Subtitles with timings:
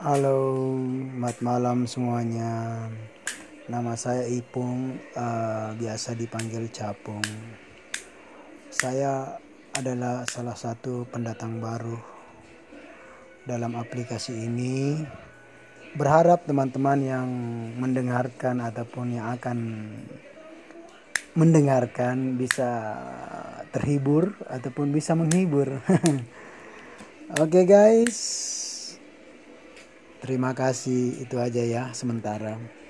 [0.00, 2.88] Halo, selamat malam semuanya.
[3.68, 7.20] Nama saya Ipung, uh, biasa dipanggil Capung.
[8.72, 9.36] Saya
[9.76, 12.00] adalah salah satu pendatang baru
[13.44, 15.04] dalam aplikasi ini.
[15.92, 17.28] Berharap teman-teman yang
[17.76, 19.84] mendengarkan ataupun yang akan
[21.36, 22.96] mendengarkan bisa
[23.68, 25.76] terhibur ataupun bisa menghibur.
[27.36, 28.59] Oke okay guys.
[30.20, 32.80] Terima kasih itu aja ya sementara.